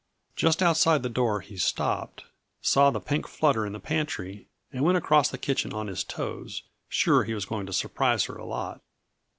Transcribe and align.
Just 0.35 0.63
outside 0.63 1.03
the 1.03 1.09
door 1.11 1.41
he 1.41 1.57
stopped, 1.57 2.23
saw 2.59 2.89
the 2.89 2.99
pink 2.99 3.27
flutter 3.27 3.67
in 3.67 3.73
the 3.73 3.79
pantry 3.79 4.47
and 4.73 4.83
went 4.83 4.97
across 4.97 5.29
the 5.29 5.37
kitchen 5.37 5.73
on 5.73 5.85
his 5.85 6.03
toes; 6.03 6.63
sure, 6.89 7.23
he 7.23 7.35
was 7.35 7.45
going 7.45 7.67
to 7.67 7.71
surprise 7.73 8.25
her 8.25 8.35
a 8.35 8.43
lot! 8.45 8.81